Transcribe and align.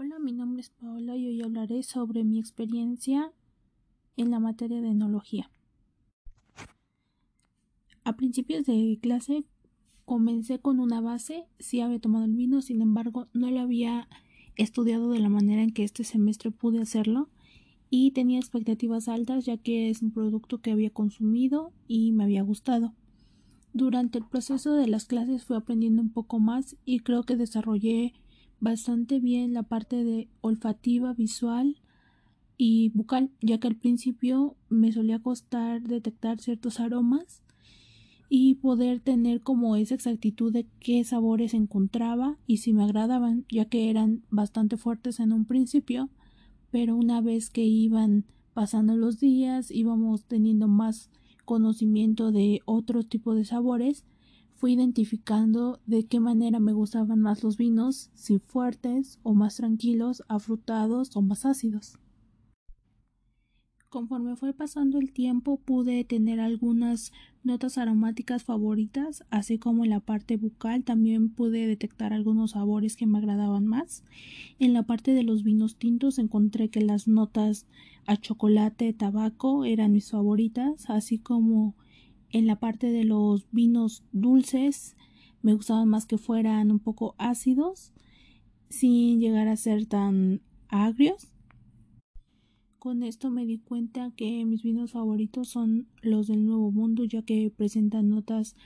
Hola, 0.00 0.20
mi 0.20 0.30
nombre 0.30 0.60
es 0.60 0.70
Paola 0.70 1.16
y 1.16 1.26
hoy 1.26 1.42
hablaré 1.42 1.82
sobre 1.82 2.22
mi 2.22 2.38
experiencia 2.38 3.32
en 4.16 4.30
la 4.30 4.38
materia 4.38 4.80
de 4.80 4.90
enología. 4.90 5.50
A 8.04 8.16
principios 8.16 8.64
de 8.64 8.96
clase 9.02 9.42
comencé 10.04 10.60
con 10.60 10.78
una 10.78 11.00
base, 11.00 11.46
sí 11.58 11.80
había 11.80 11.98
tomado 11.98 12.26
el 12.26 12.36
vino, 12.36 12.62
sin 12.62 12.80
embargo 12.80 13.26
no 13.32 13.50
lo 13.50 13.58
había 13.58 14.08
estudiado 14.54 15.10
de 15.10 15.18
la 15.18 15.30
manera 15.30 15.62
en 15.62 15.72
que 15.72 15.82
este 15.82 16.04
semestre 16.04 16.52
pude 16.52 16.80
hacerlo 16.80 17.28
y 17.90 18.12
tenía 18.12 18.38
expectativas 18.38 19.08
altas 19.08 19.46
ya 19.46 19.56
que 19.56 19.90
es 19.90 20.00
un 20.00 20.12
producto 20.12 20.58
que 20.58 20.70
había 20.70 20.90
consumido 20.90 21.72
y 21.88 22.12
me 22.12 22.22
había 22.22 22.42
gustado. 22.42 22.94
Durante 23.72 24.18
el 24.18 24.28
proceso 24.28 24.74
de 24.74 24.86
las 24.86 25.06
clases 25.06 25.44
fui 25.44 25.56
aprendiendo 25.56 26.00
un 26.00 26.10
poco 26.10 26.38
más 26.38 26.76
y 26.84 27.00
creo 27.00 27.24
que 27.24 27.34
desarrollé 27.34 28.14
bastante 28.60 29.20
bien 29.20 29.52
la 29.52 29.62
parte 29.62 30.04
de 30.04 30.28
olfativa, 30.40 31.12
visual 31.12 31.76
y 32.56 32.90
bucal, 32.90 33.30
ya 33.40 33.58
que 33.58 33.68
al 33.68 33.76
principio 33.76 34.56
me 34.68 34.92
solía 34.92 35.20
costar 35.20 35.82
detectar 35.82 36.40
ciertos 36.40 36.80
aromas 36.80 37.42
y 38.28 38.56
poder 38.56 39.00
tener 39.00 39.40
como 39.40 39.76
esa 39.76 39.94
exactitud 39.94 40.52
de 40.52 40.66
qué 40.80 41.02
sabores 41.04 41.54
encontraba 41.54 42.36
y 42.46 42.58
si 42.58 42.72
me 42.72 42.84
agradaban, 42.84 43.46
ya 43.48 43.66
que 43.66 43.88
eran 43.90 44.22
bastante 44.30 44.76
fuertes 44.76 45.20
en 45.20 45.32
un 45.32 45.44
principio, 45.44 46.10
pero 46.70 46.96
una 46.96 47.20
vez 47.20 47.48
que 47.48 47.64
iban 47.64 48.24
pasando 48.52 48.96
los 48.96 49.20
días 49.20 49.70
íbamos 49.70 50.24
teniendo 50.24 50.68
más 50.68 51.10
conocimiento 51.44 52.32
de 52.32 52.60
otro 52.66 53.04
tipo 53.04 53.34
de 53.34 53.44
sabores, 53.44 54.04
fui 54.58 54.72
identificando 54.72 55.78
de 55.86 56.06
qué 56.06 56.18
manera 56.18 56.58
me 56.58 56.72
gustaban 56.72 57.20
más 57.20 57.44
los 57.44 57.56
vinos, 57.56 58.10
si 58.14 58.40
fuertes 58.40 59.20
o 59.22 59.32
más 59.32 59.56
tranquilos, 59.56 60.24
afrutados 60.26 61.16
o 61.16 61.22
más 61.22 61.46
ácidos. 61.46 61.96
Conforme 63.88 64.34
fue 64.34 64.52
pasando 64.52 64.98
el 64.98 65.12
tiempo 65.12 65.58
pude 65.58 66.02
tener 66.02 66.40
algunas 66.40 67.12
notas 67.44 67.78
aromáticas 67.78 68.42
favoritas, 68.42 69.24
así 69.30 69.58
como 69.58 69.84
en 69.84 69.90
la 69.90 70.00
parte 70.00 70.36
bucal 70.36 70.82
también 70.82 71.30
pude 71.30 71.66
detectar 71.68 72.12
algunos 72.12 72.50
sabores 72.50 72.96
que 72.96 73.06
me 73.06 73.18
agradaban 73.18 73.64
más. 73.64 74.02
En 74.58 74.72
la 74.72 74.82
parte 74.82 75.14
de 75.14 75.22
los 75.22 75.44
vinos 75.44 75.76
tintos 75.76 76.18
encontré 76.18 76.68
que 76.68 76.80
las 76.80 77.06
notas 77.06 77.66
a 78.06 78.16
chocolate, 78.16 78.92
tabaco 78.92 79.64
eran 79.64 79.92
mis 79.92 80.10
favoritas, 80.10 80.90
así 80.90 81.18
como 81.18 81.76
en 82.30 82.46
la 82.46 82.56
parte 82.56 82.90
de 82.90 83.04
los 83.04 83.46
vinos 83.50 84.04
dulces 84.12 84.96
me 85.42 85.54
gustaban 85.54 85.88
más 85.88 86.06
que 86.06 86.18
fueran 86.18 86.70
un 86.70 86.78
poco 86.78 87.14
ácidos 87.18 87.92
sin 88.68 89.20
llegar 89.20 89.48
a 89.48 89.56
ser 89.56 89.86
tan 89.86 90.42
agrios. 90.68 91.28
Con 92.78 93.02
esto 93.02 93.30
me 93.30 93.46
di 93.46 93.58
cuenta 93.58 94.12
que 94.16 94.44
mis 94.44 94.62
vinos 94.62 94.92
favoritos 94.92 95.48
son 95.48 95.88
los 96.00 96.28
del 96.28 96.46
Nuevo 96.46 96.70
Mundo 96.70 97.04
ya 97.04 97.22
que 97.22 97.52
presentan 97.54 98.08
notas 98.08 98.56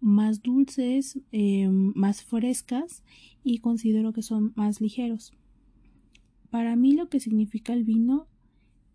más 0.00 0.42
dulces, 0.42 1.20
eh, 1.30 1.68
más 1.68 2.22
frescas 2.22 3.04
y 3.44 3.58
considero 3.58 4.12
que 4.12 4.22
son 4.22 4.52
más 4.56 4.80
ligeros. 4.80 5.32
Para 6.50 6.76
mí 6.76 6.92
lo 6.92 7.08
que 7.08 7.20
significa 7.20 7.72
el 7.72 7.84
vino 7.84 8.26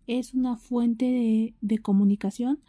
es 0.06 0.34
una 0.34 0.56
fuente 0.56 1.06
de, 1.06 1.54
de 1.60 1.78
comunicación 1.78 2.60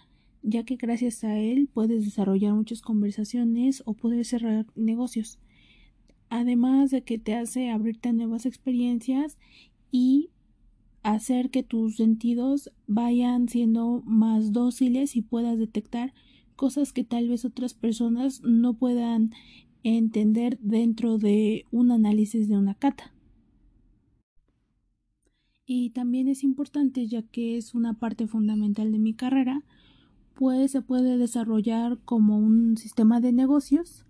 ya 0.50 0.64
que 0.64 0.76
gracias 0.76 1.24
a 1.24 1.38
él 1.38 1.70
puedes 1.72 2.06
desarrollar 2.06 2.54
muchas 2.54 2.82
conversaciones 2.82 3.84
o 3.86 3.94
poder 3.94 4.26
cerrar 4.26 4.66
negocios. 4.76 5.40
Además 6.30 6.92
de 6.92 7.04
que 7.04 7.18
te 7.18 7.36
hace 7.36 7.70
abrirte 7.70 8.10
a 8.10 8.14
nuevas 8.14 8.46
experiencias 8.46 9.38
y 9.92 10.30
hacer 11.04 11.50
que 11.50 11.64
tus 11.64 11.98
sentidos 11.98 12.72
vayan 12.88 13.48
siendo 13.48 14.02
más 14.06 14.52
dóciles 14.52 15.16
y 15.16 15.22
puedas 15.22 15.58
detectar 15.58 16.14
cosas 16.56 16.94
que 16.94 17.04
tal 17.04 17.30
vez 17.30 17.46
otras 17.46 17.74
personas 17.74 18.42
no 18.44 18.74
puedan 18.74 19.32
entender 19.84 20.60
dentro 20.62 21.18
de 21.18 21.66
un 21.72 21.92
análisis 21.92 22.50
de 22.50 22.58
una 22.58 22.76
cata. 22.76 23.14
Y 25.66 25.92
también 25.92 26.28
es 26.28 26.44
importante 26.44 27.08
ya 27.08 27.22
que 27.22 27.56
es 27.56 27.76
una 27.76 27.94
parte 27.94 28.28
fundamental 28.28 28.92
de 28.92 29.00
mi 29.00 29.14
carrera 29.14 29.64
pues 30.40 30.72
se 30.72 30.82
puede 30.82 31.18
desarrollar 31.18 32.00
como 32.06 32.38
un 32.38 32.78
sistema 32.78 33.20
de 33.20 33.34
negocios 33.34 34.06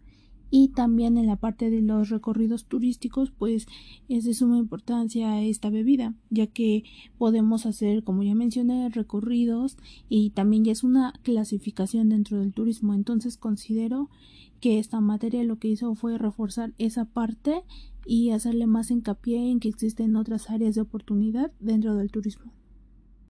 y 0.52 0.68
también 0.68 1.18
en 1.18 1.26
la 1.26 1.38
parte 1.38 1.72
de 1.72 1.82
los 1.82 2.10
recorridos 2.10 2.66
turísticos 2.66 3.32
pues 3.32 3.66
es 4.10 4.26
de 4.26 4.36
suma 4.36 4.60
importancia 4.60 5.42
esta 5.42 5.72
bebida 5.72 6.14
ya 6.30 6.46
que 6.46 6.84
podemos 7.18 7.66
hacer 7.66 8.04
como 8.04 8.22
ya 8.22 8.36
mencioné 8.36 8.90
recorridos 8.90 9.78
y 10.08 10.30
también 10.30 10.66
ya 10.66 10.72
es 10.72 10.84
una 10.84 11.14
clasificación 11.24 12.10
dentro 12.10 12.38
del 12.38 12.54
turismo. 12.54 12.94
Entonces 12.94 13.36
considero 13.36 14.12
que 14.60 14.78
esta 14.78 15.02
materia 15.02 15.44
lo 15.44 15.58
que 15.58 15.70
hizo 15.70 15.96
fue 15.96 16.20
reforzar 16.20 16.76
esa 16.78 17.06
parte 17.06 17.64
y 18.06 18.30
hacerle 18.30 18.68
más 18.68 18.92
hincapié 18.92 19.50
en 19.50 19.60
que 19.60 19.70
existen 19.70 20.16
otras 20.16 20.52
áreas 20.52 20.76
de 20.76 20.82
oportunidad 20.82 21.52
dentro 21.60 21.96
del 21.96 22.12
turismo 22.12 22.54